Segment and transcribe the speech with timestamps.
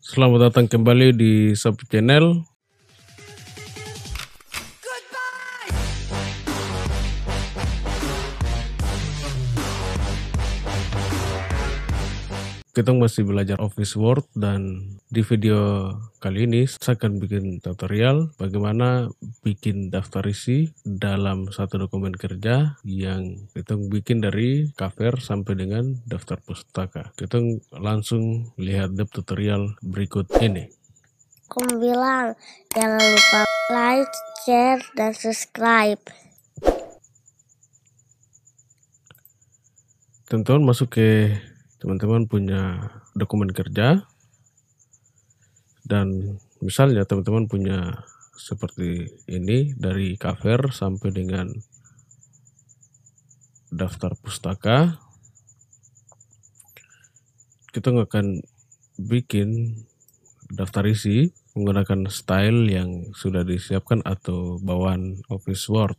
[0.00, 2.49] Selamat datang kembali di Sub Channel.
[12.80, 14.80] Kita masih belajar Office Word dan
[15.12, 19.12] di video kali ini saya akan bikin tutorial bagaimana
[19.44, 26.40] bikin daftar isi dalam satu dokumen kerja yang kita bikin dari cover sampai dengan daftar
[26.40, 27.12] pustaka.
[27.20, 27.36] Kita
[27.76, 30.72] langsung lihat the tutorial berikut ini.
[31.52, 32.32] Aku bilang
[32.72, 33.40] jangan lupa
[33.76, 34.14] like,
[34.48, 36.00] share, dan subscribe.
[40.32, 41.36] Teman-teman masuk ke
[41.80, 44.04] teman-teman punya dokumen kerja
[45.88, 48.04] dan misalnya teman-teman punya
[48.36, 51.48] seperti ini dari cover sampai dengan
[53.72, 55.00] daftar pustaka
[57.70, 58.42] kita akan
[58.98, 59.80] bikin
[60.50, 65.98] daftar isi menggunakan style yang sudah disiapkan atau bawaan Office Word.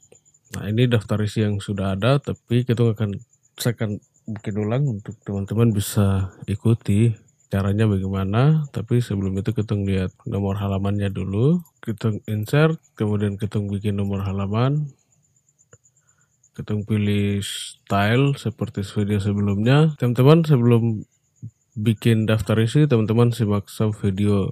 [0.56, 3.23] Nah ini daftar isi yang sudah ada tapi kita akan
[3.56, 4.03] saya akan
[4.34, 7.16] bikin ulang untuk teman-teman bisa ikuti
[7.52, 8.66] caranya bagaimana.
[8.72, 11.60] Tapi sebelum itu kita lihat nomor halamannya dulu.
[11.84, 14.92] Kita insert kemudian kita bikin nomor halaman.
[16.56, 19.96] Kita pilih style seperti video sebelumnya.
[20.00, 21.04] Teman-teman sebelum
[21.76, 23.72] bikin daftar isi teman-teman simak
[24.04, 24.52] video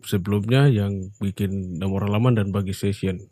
[0.00, 3.28] sebelumnya yang bikin nomor halaman dan bagi session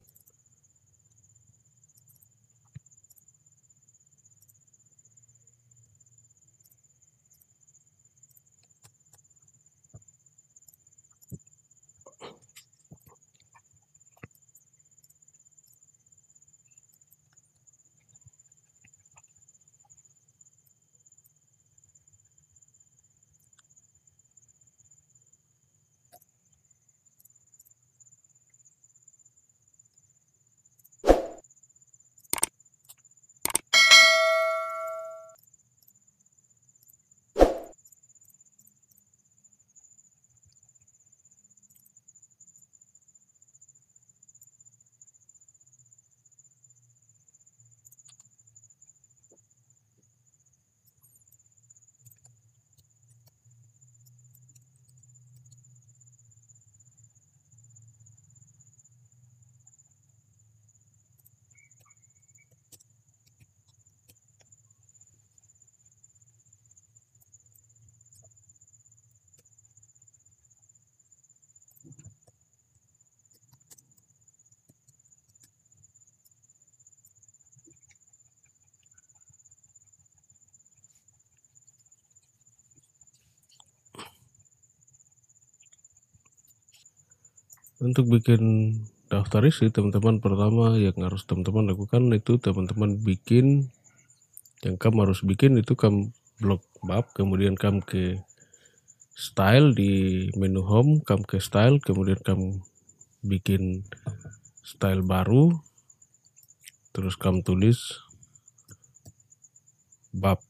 [87.76, 88.72] Untuk bikin
[89.12, 93.68] daftar isi teman-teman pertama yang harus teman-teman lakukan itu teman-teman bikin.
[94.64, 96.08] Yang kamu harus bikin itu kamu
[96.40, 98.24] blok bab kemudian kamu ke
[99.12, 102.64] style di menu home kamu ke style kemudian kamu
[103.20, 103.84] bikin
[104.64, 105.52] style baru.
[106.96, 108.00] Terus kamu tulis
[110.16, 110.40] bab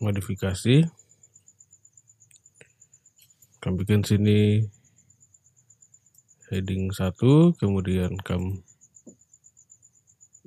[0.00, 0.88] modifikasi.
[3.60, 4.64] Kamu bikin sini
[6.48, 7.14] heading 1
[7.60, 8.64] kemudian kamu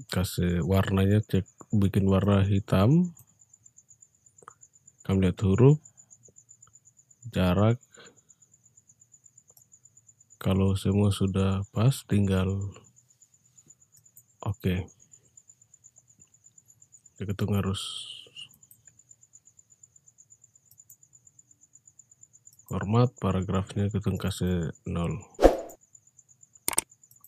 [0.09, 3.13] kasih warnanya cek bikin warna hitam.
[5.06, 5.78] Kamu lihat huruf
[7.30, 7.78] jarak.
[10.42, 12.74] Kalau semua sudah pas tinggal
[14.42, 14.58] oke.
[14.58, 14.80] Okay.
[17.24, 17.80] kita harus
[22.68, 25.19] format paragrafnya kita kasih 0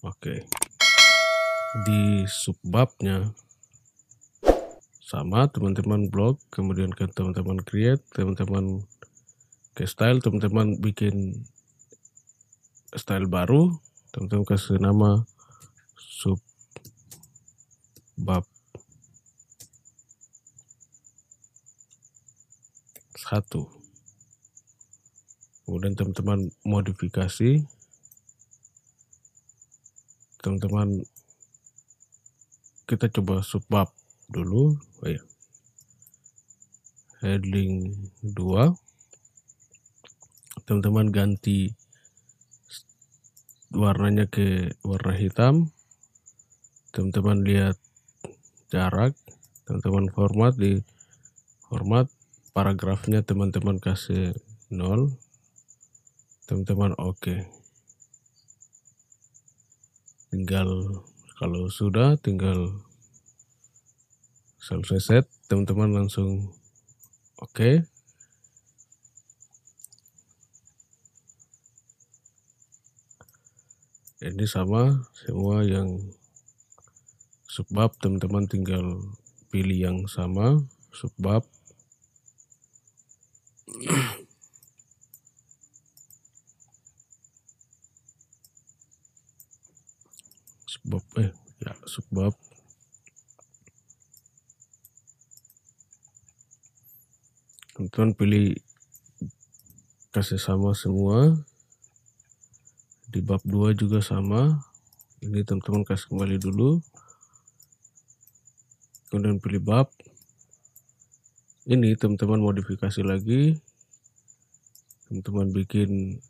[0.06, 0.36] oke.
[1.84, 3.36] Di subbabnya
[5.06, 8.82] sama teman-teman blog kemudian ke teman-teman create teman-teman
[9.78, 11.46] ke style teman-teman bikin
[12.98, 13.78] style baru
[14.10, 15.22] teman-teman kasih nama
[16.00, 16.42] sub
[18.18, 18.48] bab
[23.14, 23.85] satu
[25.66, 27.66] kemudian teman-teman modifikasi.
[30.40, 31.04] Teman-teman
[32.86, 33.90] kita coba subbab
[34.30, 34.78] dulu.
[35.02, 35.26] Oh ya
[37.26, 37.90] heading
[38.22, 38.78] 2
[40.70, 41.74] teman-teman ganti
[43.74, 45.74] warnanya ke warna hitam.
[46.94, 47.78] Teman-teman lihat
[48.72, 49.18] jarak.
[49.68, 50.80] Teman-teman format di
[51.68, 52.08] format.
[52.56, 54.32] Paragrafnya teman-teman kasih
[54.72, 55.12] nol
[56.46, 57.50] teman-teman oke okay.
[60.30, 61.02] tinggal
[61.42, 62.86] kalau sudah tinggal
[64.62, 66.54] selesai set teman-teman langsung
[67.42, 67.82] oke okay.
[74.22, 76.14] ini sama semua yang
[77.50, 79.02] subbab teman-teman tinggal
[79.50, 80.62] pilih yang sama
[80.94, 81.42] subbab
[91.18, 91.34] eh
[92.16, 92.32] subbab
[97.76, 98.48] teman-teman pilih
[100.16, 101.36] kasih sama semua.
[103.12, 104.64] Di bab 2 juga sama.
[105.20, 106.80] Ini teman-teman kasih kembali dulu.
[109.12, 109.92] Kemudian pilih bab.
[111.68, 113.60] Ini teman-teman modifikasi lagi.
[115.12, 116.24] Teman-teman bikin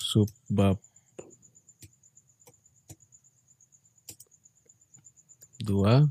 [0.00, 0.80] sub bab
[5.66, 6.06] 2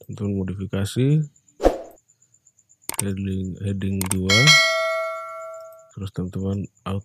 [0.00, 1.28] teman-teman modifikasi
[3.04, 4.24] heading heading 2
[5.92, 7.04] terus teman-teman out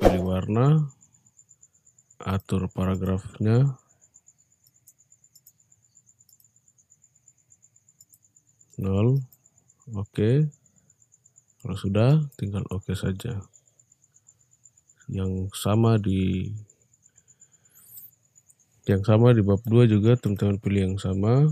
[0.00, 0.88] pilih warna
[2.24, 3.76] atur paragrafnya
[8.80, 9.20] nol
[9.92, 10.48] oke okay.
[11.60, 13.44] kalau sudah tinggal oke okay saja
[15.12, 16.48] yang sama di
[18.90, 21.46] yang sama di bab 2 juga teman-teman pilih yang sama.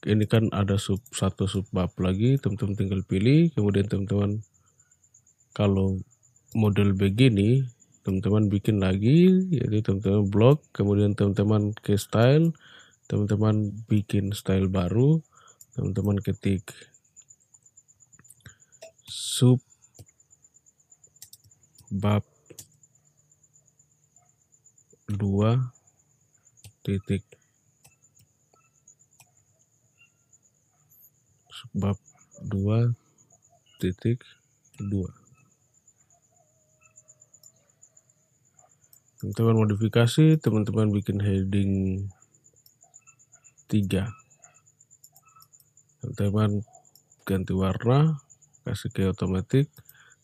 [0.00, 3.52] Ini kan ada sub satu sub bab lagi teman-teman tinggal pilih.
[3.52, 4.40] Kemudian teman-teman
[5.52, 6.00] kalau
[6.56, 7.68] model begini
[8.00, 12.56] teman-teman bikin lagi jadi teman-teman blok kemudian teman-teman ke style
[13.06, 15.20] teman-teman bikin style baru
[15.76, 16.64] teman-teman ketik
[19.04, 19.60] sub
[21.92, 22.24] bab
[25.12, 25.79] 2
[26.84, 27.24] titik.
[31.76, 31.96] Bab
[32.40, 32.96] 2
[33.80, 34.24] titik
[34.80, 35.20] 2
[39.20, 41.72] teman-teman modifikasi teman-teman bikin heading
[43.68, 44.08] 3
[46.00, 46.64] teman-teman
[47.28, 48.16] ganti warna
[48.64, 49.68] kasih ke otomatis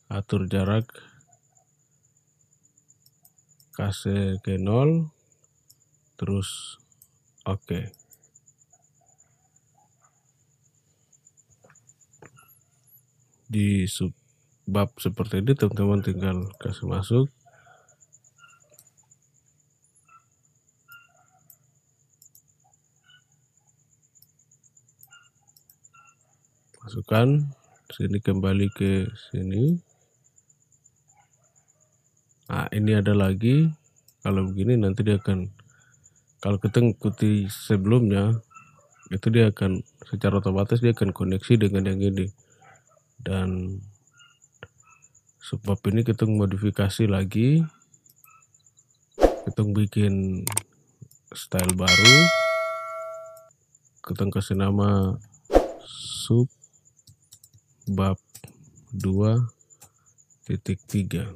[0.08, 0.88] atur jarak
[3.76, 5.12] kasih ke nol
[6.16, 6.80] terus
[7.44, 7.62] oke.
[7.62, 7.84] Okay.
[13.46, 14.10] di sub
[14.66, 17.26] bab seperti ini teman-teman tinggal kasih masuk.
[26.82, 27.50] Masukkan
[27.90, 29.78] sini kembali ke sini.
[32.50, 33.70] Nah ini ada lagi.
[34.26, 35.55] Kalau begini nanti dia akan
[36.40, 38.36] kalau kita ikuti sebelumnya
[39.08, 42.26] itu dia akan secara otomatis dia akan koneksi dengan yang ini.
[43.22, 43.80] Dan
[45.46, 47.62] sebab ini kita modifikasi lagi
[49.46, 50.42] kita bikin
[51.30, 52.18] style baru
[54.02, 55.14] kita kasih nama
[55.86, 56.50] sub
[57.86, 58.18] bab
[58.90, 61.30] 2 titik 3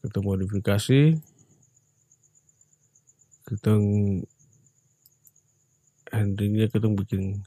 [0.00, 1.20] kita modifikasi
[3.52, 3.76] kita
[6.08, 7.44] endingnya kita bikin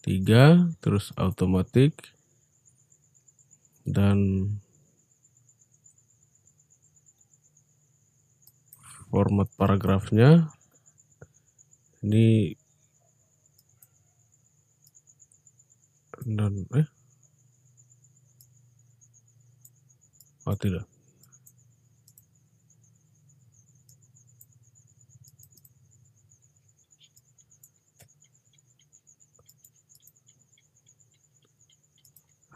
[0.00, 1.92] 3 terus otomatis
[3.84, 4.48] dan
[9.12, 10.48] format paragrafnya.
[12.00, 12.56] Ini
[16.24, 16.88] dan eh
[20.48, 20.88] oh tidak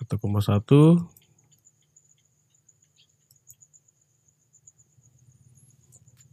[0.04, 1.00] satu koma satu.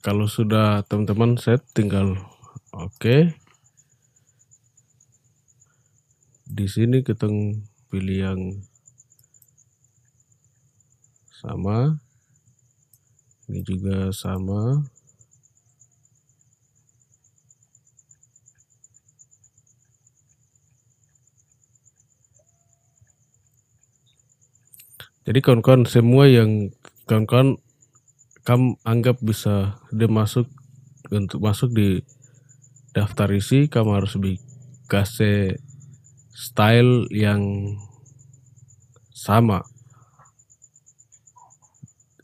[0.03, 2.19] Kalau sudah teman-teman set tinggal
[2.75, 2.99] oke.
[2.99, 3.21] Okay.
[6.51, 7.31] di sini kita
[7.87, 8.41] pilih yang
[11.31, 11.95] sama.
[13.47, 14.83] Ini juga sama
[25.21, 26.73] jadi kawan-kawan semua yang
[27.05, 27.61] kawan-kawan
[28.41, 30.49] kamu anggap bisa dia masuk
[31.13, 32.01] untuk masuk di
[32.91, 34.17] daftar isi kamu harus
[34.89, 35.61] kasih
[36.33, 37.75] style yang
[39.13, 39.61] sama.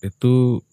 [0.01, 0.65] Itu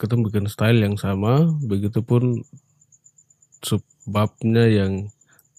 [0.00, 2.46] kita bikin style yang sama begitupun
[3.60, 5.12] subbabnya yang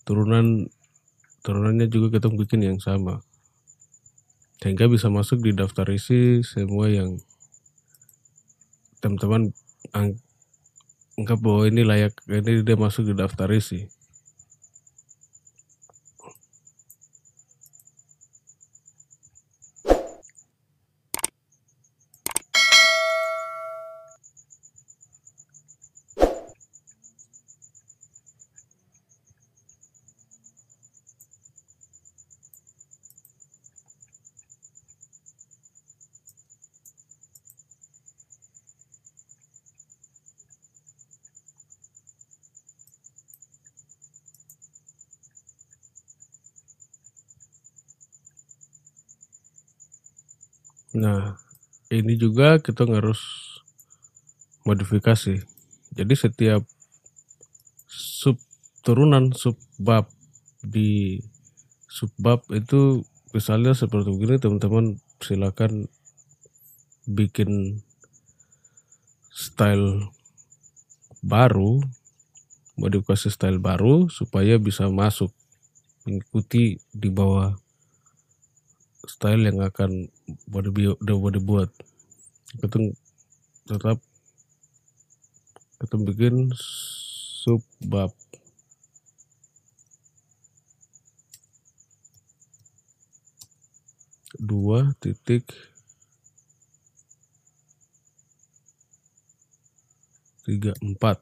[0.08, 0.72] turunan
[1.50, 3.26] turunannya juga kita bikin yang sama.
[4.62, 7.18] Sehingga bisa masuk di daftar isi semua yang
[9.02, 9.50] teman-teman
[11.18, 13.90] anggap bahwa ini layak ini dia masuk di daftar isi
[50.98, 51.38] Nah,
[51.94, 53.22] ini juga kita harus
[54.66, 55.38] modifikasi.
[55.94, 56.66] Jadi setiap
[57.90, 58.38] sub
[58.82, 60.10] turunan subbab
[60.66, 61.22] di
[61.90, 65.90] subbab itu misalnya seperti begini teman-teman silakan
[67.06, 67.82] bikin
[69.30, 70.10] style
[71.22, 71.82] baru
[72.80, 75.30] modifikasi style baru supaya bisa masuk
[76.08, 77.60] mengikuti di bawah
[79.10, 80.06] style yang akan
[80.54, 81.74] mau dibuat
[82.62, 82.78] kita
[83.66, 83.98] tetap
[85.82, 86.54] kita bikin
[87.42, 88.14] subbab
[94.40, 95.52] dua titik.
[100.48, 101.22] Tiga empat.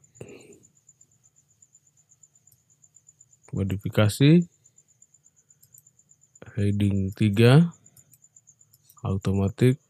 [3.52, 4.46] Modifikasi.
[6.58, 7.77] Heading 3
[9.08, 9.80] automatic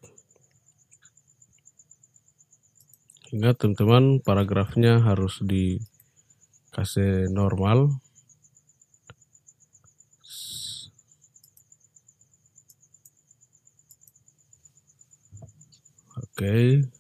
[3.35, 8.01] ingat teman-teman paragrafnya harus dikasih normal
[16.17, 16.98] oke okay.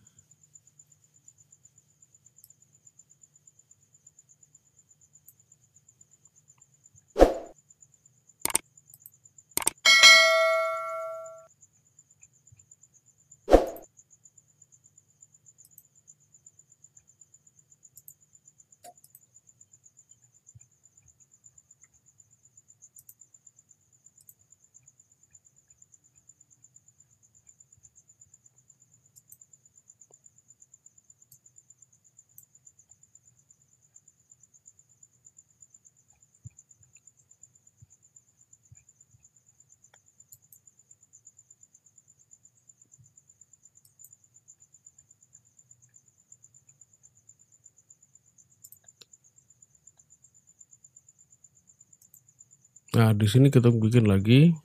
[52.88, 54.56] Nah, di sini kita bikin lagi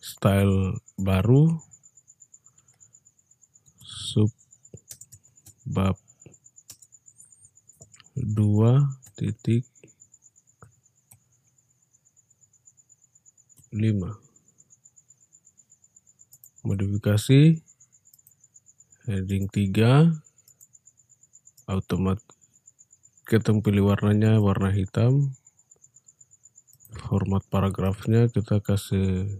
[0.00, 1.60] style baru
[3.84, 4.32] sub
[5.68, 6.00] bab
[8.16, 9.68] dua titik
[13.76, 14.16] lima.
[16.64, 17.60] Modifikasi
[19.04, 20.16] heading 3
[21.68, 22.39] automatic
[23.30, 25.30] kita pilih warnanya warna hitam.
[27.06, 29.30] Format paragrafnya kita kasih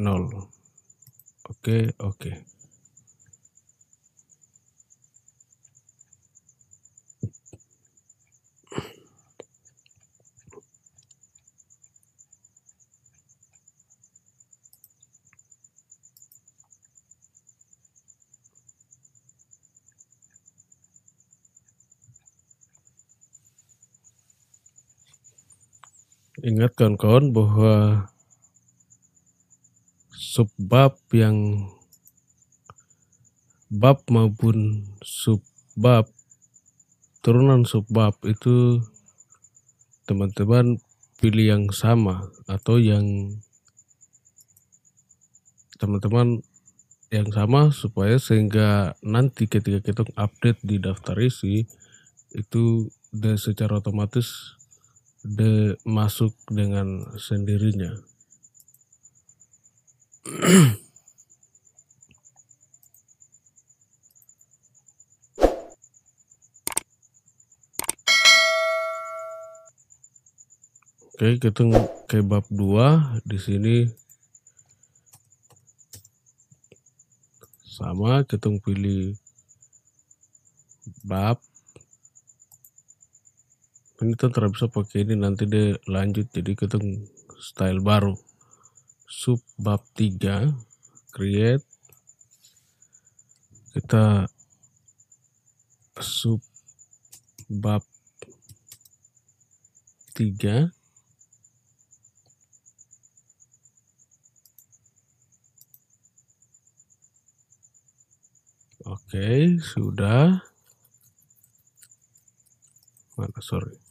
[0.00, 0.48] nol.
[1.44, 2.53] Oke oke
[26.44, 28.04] Ingat kawan-kawan bahwa
[30.12, 31.72] subbab yang
[33.72, 36.04] bab maupun subbab
[37.24, 38.84] turunan subbab itu
[40.04, 40.84] teman-teman
[41.16, 43.40] pilih yang sama atau yang
[45.80, 46.44] teman-teman
[47.08, 51.64] yang sama supaya sehingga nanti ketika kita update di daftar isi
[52.36, 54.60] itu dan secara otomatis
[55.24, 57.96] de masuk dengan sendirinya.
[71.14, 71.64] Oke, kita
[72.04, 73.76] ke bab 2 di sini
[77.64, 79.16] sama kita pilih
[81.00, 81.40] bab
[84.04, 86.28] ini kita bisa pakai ini nanti dia lanjut.
[86.28, 86.76] Jadi kita
[87.40, 88.12] style baru.
[89.08, 90.52] Sub bab 3
[91.08, 91.64] create.
[93.72, 94.28] Kita
[95.96, 96.44] sub
[97.48, 97.80] bab
[100.12, 100.68] 3
[108.84, 110.44] Oke, sudah.
[113.16, 113.83] Mana, sorry.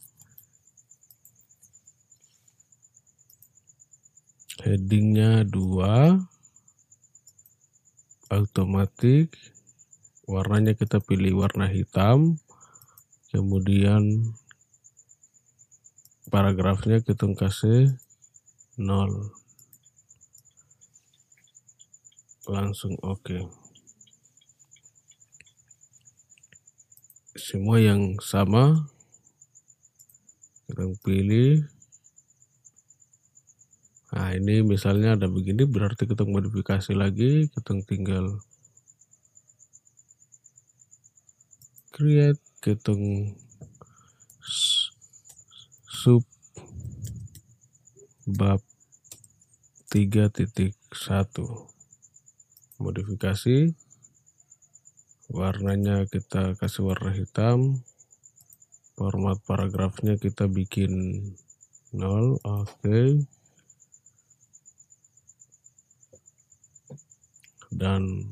[4.64, 6.24] Headingnya dua.
[8.32, 9.36] Automatik.
[10.24, 12.40] Warnanya kita pilih warna hitam.
[13.28, 14.32] Kemudian
[16.32, 17.92] paragrafnya kita kasih
[18.80, 19.36] nol.
[22.48, 23.20] Langsung oke.
[23.20, 23.44] Okay.
[27.44, 28.88] semua yang sama
[30.64, 31.66] kita pilih
[34.14, 38.38] nah ini misalnya ada begini berarti kita modifikasi lagi kita tinggal
[41.90, 42.94] create kita
[45.90, 46.22] sub
[48.22, 48.62] bab
[49.90, 50.46] 3.1
[52.78, 53.58] modifikasi
[55.26, 57.82] warnanya kita kasih warna hitam
[58.94, 61.18] format paragrafnya kita bikin
[61.90, 63.26] nol oke okay.
[67.74, 68.30] Dan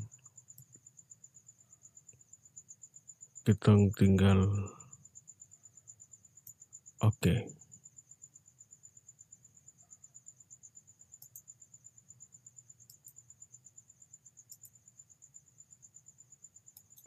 [3.42, 4.46] kita tinggal
[7.02, 7.18] oke.
[7.18, 7.50] Okay.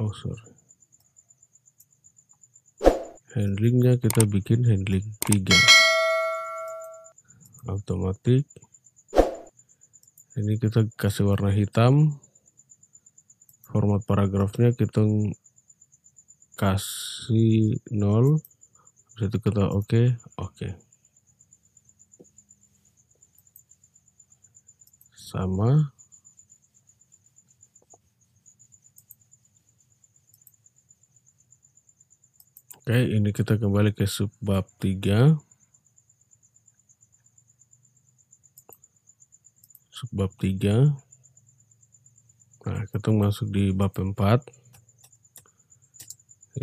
[0.04, 0.52] oh sorry.
[3.36, 5.76] Handlingnya kita bikin handling 3
[7.67, 8.45] otomatis
[10.36, 12.19] ini kita kasih warna hitam
[13.75, 15.03] format paragrafnya kita
[16.55, 18.39] kasih 0
[19.19, 20.07] itu kita oke okay,
[20.39, 20.71] oke okay.
[25.11, 25.91] sama
[32.85, 35.41] Oke, ini kita kembali ke subbab 3.
[39.89, 41.04] Subbab 3.
[42.65, 44.41] Nah, kita masuk di bab 4.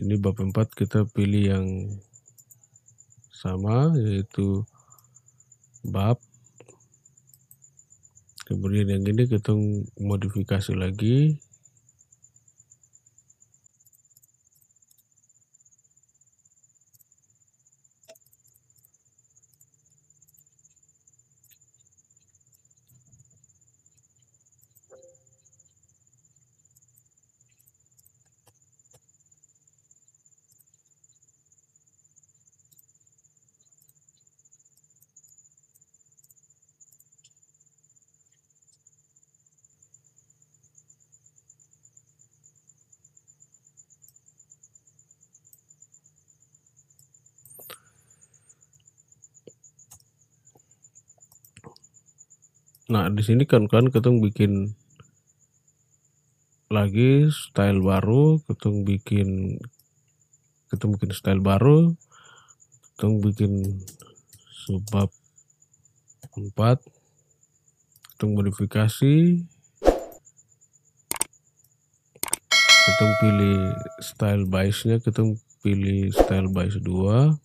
[0.03, 1.67] Ini bab 4 kita pilih yang
[3.31, 4.62] sama yaitu
[5.83, 6.23] bab
[8.47, 9.51] kemudian yang ini kita
[9.99, 11.43] modifikasi lagi
[52.90, 54.75] Nah, di sini kan kan kita bikin
[56.73, 59.61] lagi style baru, kita bikin
[60.73, 61.95] kita bikin style baru,
[62.97, 63.53] kita bikin
[64.66, 65.11] subbab
[66.33, 66.81] 4
[68.14, 69.16] kita modifikasi
[72.83, 75.23] kita pilih style bias-nya kita
[75.61, 77.37] pilih style bias 2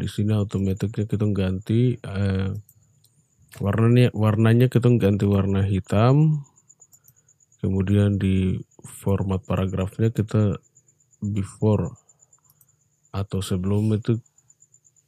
[0.00, 2.54] di sini otomatisnya kita ganti eh,
[3.62, 6.44] warnanya warnanya kita ganti warna hitam
[7.64, 10.60] kemudian di format paragrafnya kita
[11.24, 11.96] before
[13.10, 14.20] atau sebelum itu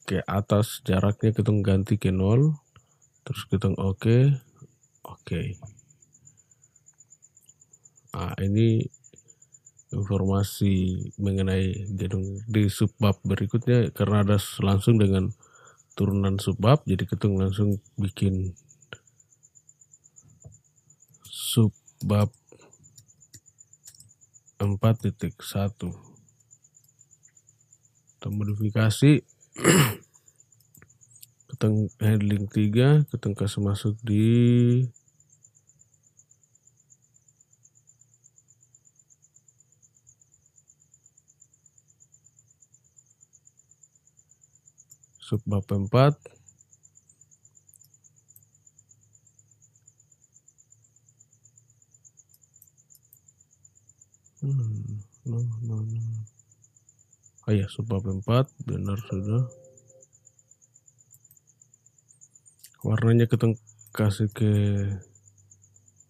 [0.09, 2.57] ke atas jaraknya kita ganti ke nol
[3.29, 4.23] terus kita oke okay,
[5.05, 5.47] oke okay.
[8.17, 8.89] nah ini
[9.93, 15.33] informasi mengenai gedung di subbab berikutnya karena ada langsung dengan
[15.99, 18.55] turunan subbab jadi kita langsung bikin
[21.27, 21.75] sub
[22.07, 22.31] bab
[24.63, 25.35] 4.1
[28.19, 29.23] kita modifikasi.
[31.49, 31.67] Kita
[32.03, 34.83] handling 3 kita kasih masuk di
[45.29, 46.17] subbab 4
[54.39, 56.01] Hmm, no, no, no.
[57.45, 59.45] Oh ya, subbab 4 benar sudah.
[62.87, 63.53] Warnanya kita
[63.93, 64.53] kasih ke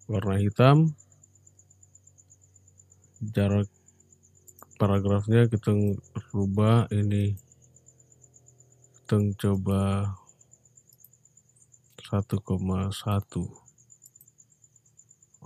[0.07, 0.93] warna hitam.
[3.19, 3.67] Jarak
[4.77, 5.75] paragrafnya kita
[6.31, 7.48] rubah ini
[9.09, 10.13] kita coba
[12.13, 13.49] 1,1 oke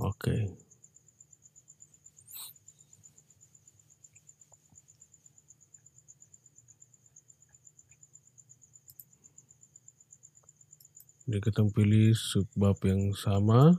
[0.03, 0.51] okay.
[11.23, 13.79] Jadi kita pilih subbab yang sama.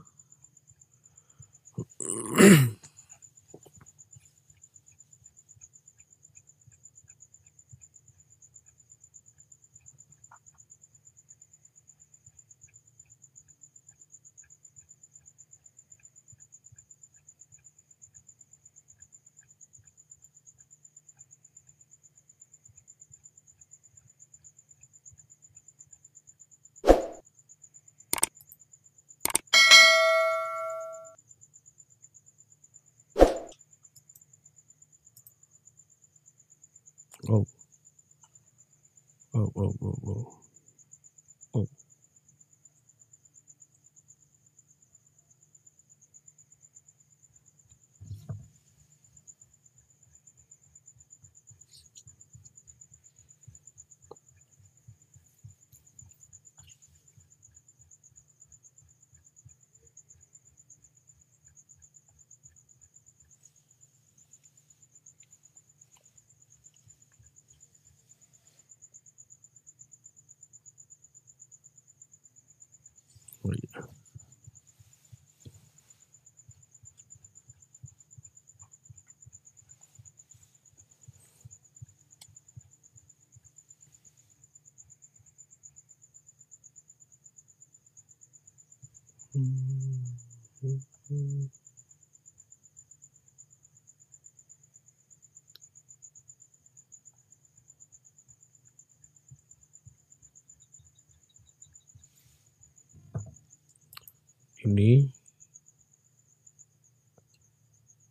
[104.64, 105.04] Ini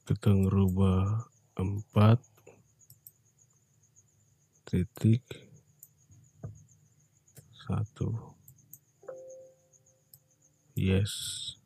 [0.05, 1.25] kita ngerubah
[1.57, 2.21] empat
[4.69, 5.25] titik
[7.57, 8.37] satu
[10.77, 11.57] yes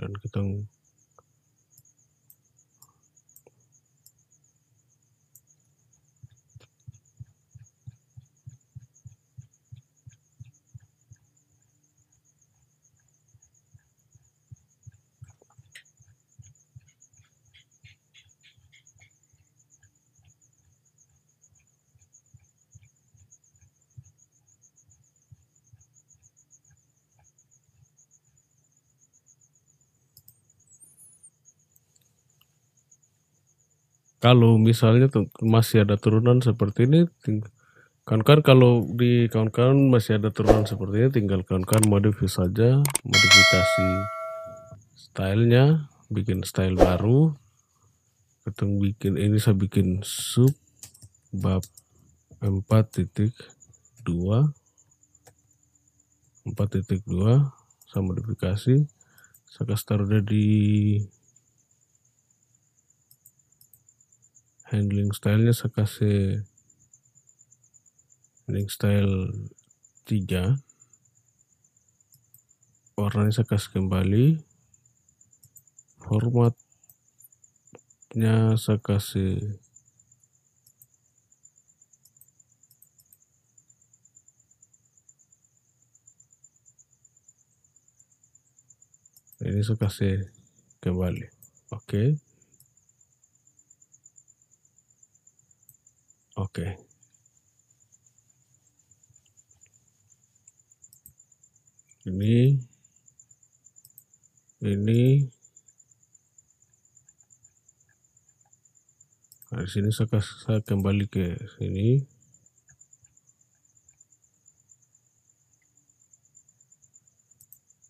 [0.00, 0.40] dan kita
[34.22, 35.10] kalau misalnya
[35.42, 37.10] masih ada turunan seperti ini
[38.06, 43.88] kawan-kawan kalau di kawan-kawan masih ada turunan seperti ini tinggal kawan-kawan modifikasi saja modifikasi
[44.94, 47.34] stylenya bikin style baru
[48.46, 50.54] kita bikin ini saya bikin sub
[51.34, 51.66] bab
[52.38, 53.26] 4.2
[54.06, 54.50] 4.2
[57.90, 58.74] saya modifikasi
[59.50, 60.46] saya kasih taruh di
[64.72, 66.48] handling stylenya saya kasih
[68.48, 69.28] handling style
[70.08, 70.56] 3
[72.96, 74.38] warnanya saya kasih kembali.
[76.02, 76.58] Formatnya
[78.60, 79.58] saya kasih
[89.42, 90.30] ini saya kasih
[90.84, 91.26] kembali.
[91.72, 92.16] Oke.
[92.16, 92.31] okay.
[96.42, 96.74] Oke.
[102.02, 102.58] Ini.
[104.58, 105.02] Ini.
[109.54, 112.02] Nah, di sini saya, saya kembali ke sini.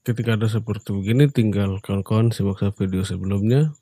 [0.05, 3.73] Ketika ada seperti begini tinggal kawan-kawan simak video sebelumnya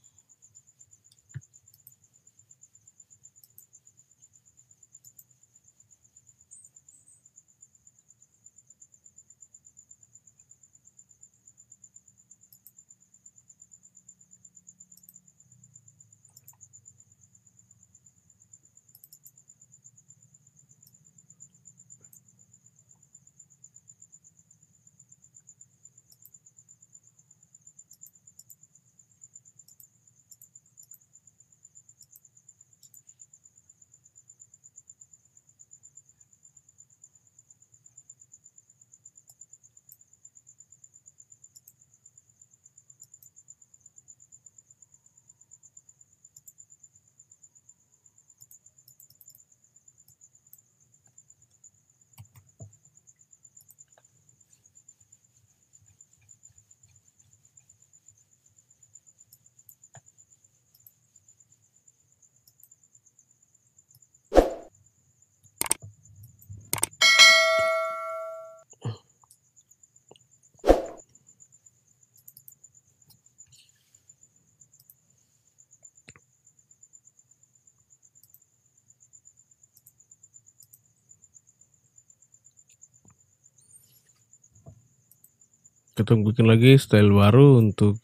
[86.00, 88.00] kita bikin lagi style baru untuk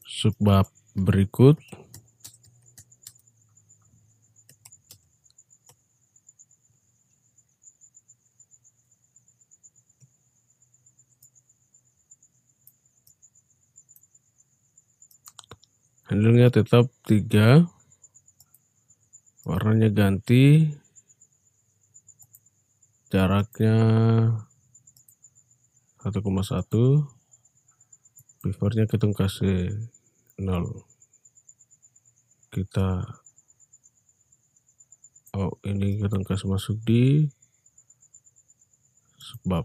[0.00, 0.64] subbab
[0.96, 1.60] berikut.
[16.08, 17.68] Handle tetap tiga.
[19.44, 20.72] Warnanya ganti.
[23.12, 23.76] Jaraknya
[26.06, 26.22] 1,1
[28.46, 29.74] beavernya kita kasih
[30.38, 30.86] 0
[32.54, 33.10] kita
[35.34, 37.26] oh ini kita kasih masuk di
[39.18, 39.64] sebab.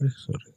[0.00, 0.52] Eh sorry.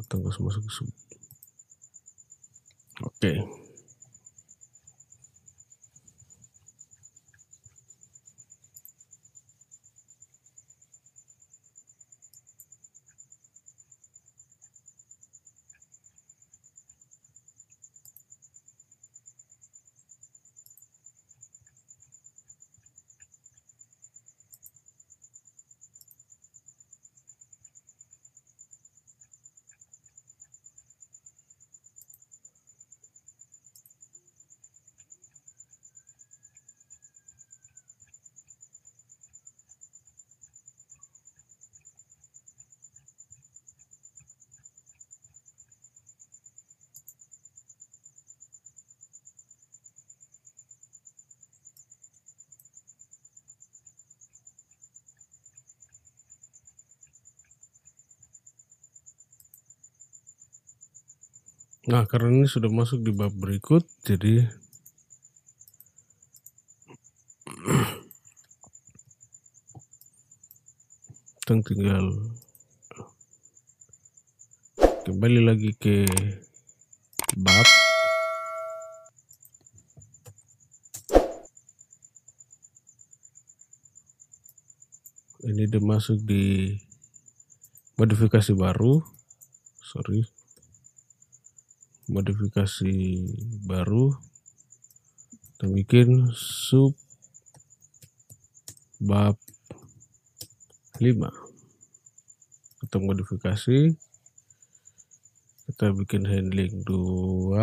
[0.00, 0.99] Atau nggak masuk ke
[3.02, 3.40] Okay.
[61.90, 64.46] Nah, karena ini sudah masuk di bab berikut, jadi
[71.42, 72.30] kita tinggal
[75.02, 76.06] kembali lagi ke
[77.34, 77.66] bab.
[85.42, 86.78] Ini dia masuk di
[87.98, 89.02] modifikasi baru.
[89.82, 90.39] Sorry
[92.10, 92.94] modifikasi
[93.62, 94.10] baru
[95.54, 96.98] kita bikin sub
[98.98, 99.38] bab
[100.98, 101.06] 5
[102.82, 103.94] kita modifikasi
[105.70, 107.54] kita bikin handling 2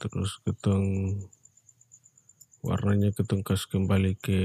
[0.00, 0.72] terus kita
[2.64, 3.12] warnanya
[3.44, 4.40] kasih kembali ke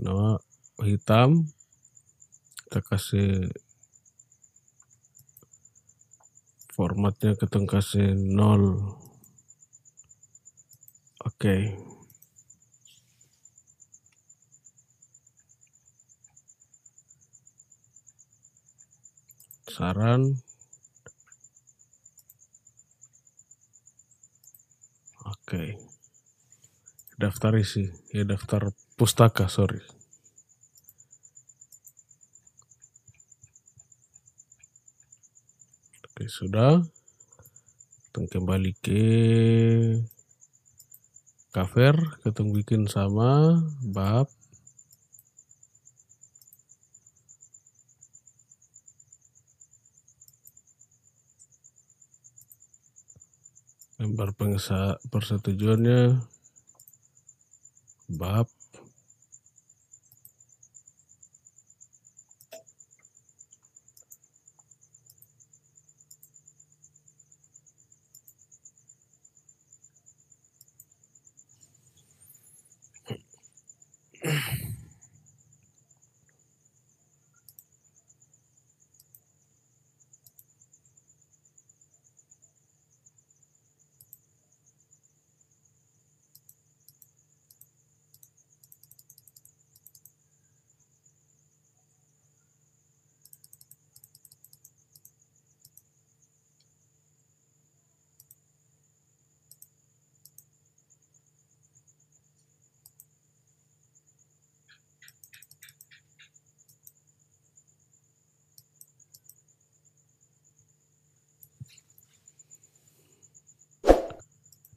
[0.00, 0.40] no,
[0.80, 1.52] hitam
[2.72, 3.52] kita kasih
[6.72, 8.96] formatnya kita kasih 0
[11.20, 11.56] oke
[19.68, 20.40] saran
[25.22, 25.76] Oke.
[27.20, 30.01] Daftar isi, ya daftar pustaka, sorry.
[36.32, 36.80] Sudah.
[38.08, 39.04] Kita kembali ke
[41.52, 44.32] cover, kita bikin sama bab.
[54.00, 54.32] Lembar
[55.12, 56.16] persetujuannya
[58.08, 58.48] bab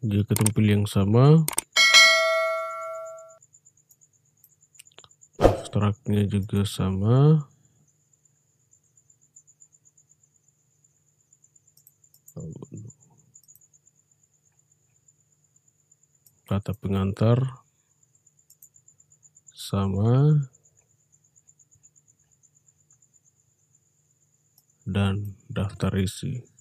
[0.06, 1.50] jika pilih yang sama.
[5.41, 7.50] Abstraknya juga sama.
[16.46, 17.65] Kata pengantar
[19.50, 20.46] sama.
[24.86, 26.55] Dan daftar isi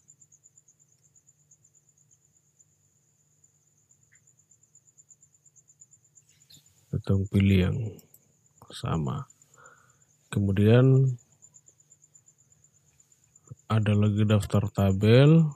[7.05, 7.79] kita pilih yang
[8.73, 9.29] sama.
[10.33, 11.13] Kemudian
[13.69, 15.53] ada lagi daftar tabel.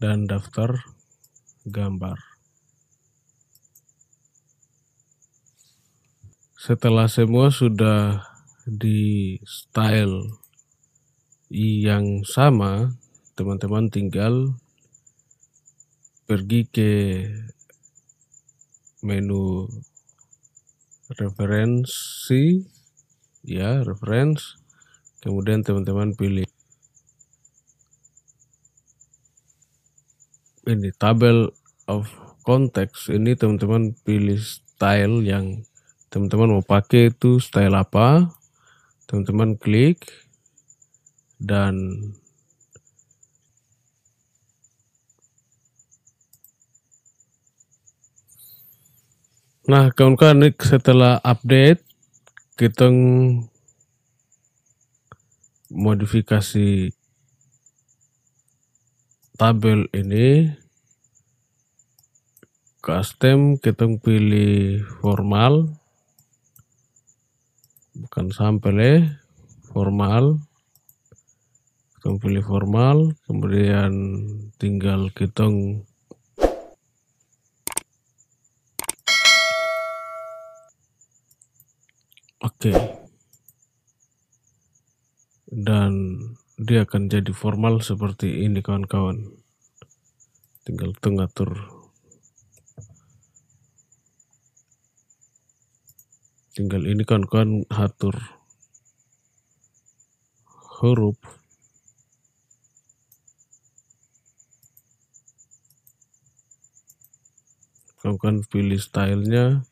[0.00, 0.88] Dan daftar
[1.68, 2.16] gambar.
[6.56, 8.24] Setelah semua sudah
[8.64, 10.45] di style
[11.50, 12.98] yang sama,
[13.38, 14.58] teman-teman tinggal
[16.26, 16.92] pergi ke
[19.06, 19.70] menu
[21.14, 22.66] referensi,
[23.46, 24.58] ya, reference,
[25.22, 26.46] kemudian teman-teman pilih
[30.66, 31.54] ini tabel
[31.86, 32.10] of
[32.42, 35.62] context, ini teman-teman pilih style yang
[36.10, 38.34] teman-teman mau pakai itu style apa,
[39.06, 40.25] teman-teman klik,
[41.40, 41.74] dan
[49.66, 51.82] Nah, kawan-kawan setelah update
[52.54, 52.86] kita
[55.74, 56.94] modifikasi
[59.34, 60.54] tabel ini
[62.78, 65.74] custom kita pilih formal
[67.98, 68.96] bukan sampel ya
[69.66, 70.38] formal
[72.06, 73.90] kita pilih formal kemudian
[74.62, 75.50] tinggal kita
[82.46, 82.74] oke.
[85.50, 86.22] Dan
[86.54, 89.42] dia akan jadi formal seperti ini kawan-kawan.
[90.62, 91.58] Tinggal tengatur
[96.54, 98.14] tinggal ini kawan-kawan atur
[100.78, 101.35] huruf
[108.06, 109.66] lakukan pilih stylenya.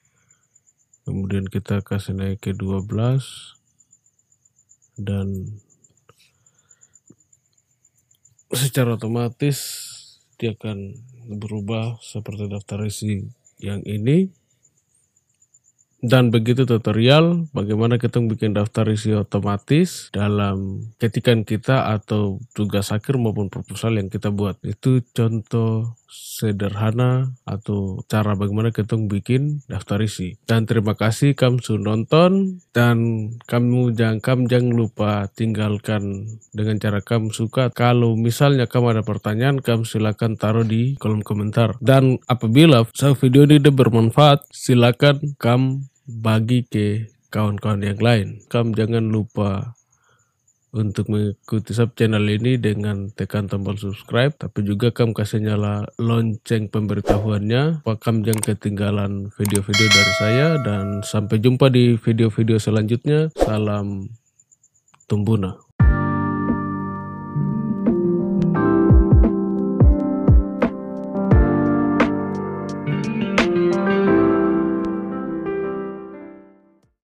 [1.07, 2.91] Kemudian kita kasih naik ke 12
[4.99, 5.61] dan
[8.55, 9.59] secara otomatis
[10.39, 10.97] dia akan
[11.39, 13.27] berubah seperti daftar isi
[13.61, 14.31] yang ini.
[16.05, 23.17] Dan begitu tutorial bagaimana kita bikin daftar isi otomatis dalam ketikan kita atau tugas akhir
[23.17, 24.61] maupun proposal yang kita buat.
[24.69, 30.37] Itu contoh sederhana atau cara bagaimana ketong bikin daftar isi.
[30.45, 37.01] Dan terima kasih kamu sudah nonton dan kamu jangan kamu jangan lupa tinggalkan dengan cara
[37.01, 37.71] kamu suka.
[37.71, 41.77] Kalau misalnya kamu ada pertanyaan, kamu silakan taruh di kolom komentar.
[41.79, 42.87] Dan apabila
[43.21, 48.27] video ini bermanfaat, silakan kamu bagi ke kawan-kawan yang lain.
[48.47, 49.75] Kamu jangan lupa
[50.75, 56.67] untuk mengikuti sub channel ini dengan tekan tombol subscribe tapi juga kamu kasih nyala lonceng
[56.67, 57.87] pemberitahuannya.
[57.87, 63.31] Kamu jangan ketinggalan video-video dari saya dan sampai jumpa di video-video selanjutnya.
[63.39, 64.11] Salam
[65.07, 65.74] tumbuna